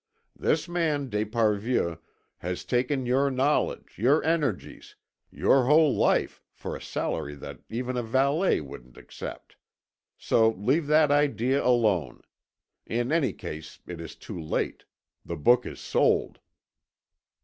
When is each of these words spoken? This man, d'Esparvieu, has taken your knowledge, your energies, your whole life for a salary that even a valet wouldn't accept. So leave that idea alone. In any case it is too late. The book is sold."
This 0.35 0.67
man, 0.67 1.09
d'Esparvieu, 1.11 1.99
has 2.39 2.65
taken 2.65 3.05
your 3.05 3.29
knowledge, 3.29 3.99
your 3.99 4.23
energies, 4.23 4.95
your 5.29 5.65
whole 5.67 5.93
life 5.95 6.41
for 6.51 6.75
a 6.75 6.81
salary 6.81 7.35
that 7.35 7.59
even 7.69 7.95
a 7.95 8.01
valet 8.01 8.61
wouldn't 8.61 8.97
accept. 8.97 9.57
So 10.17 10.53
leave 10.53 10.87
that 10.87 11.11
idea 11.11 11.63
alone. 11.63 12.23
In 12.87 13.11
any 13.11 13.31
case 13.31 13.77
it 13.85 14.01
is 14.01 14.15
too 14.15 14.41
late. 14.41 14.85
The 15.23 15.37
book 15.37 15.67
is 15.67 15.79
sold." 15.79 16.39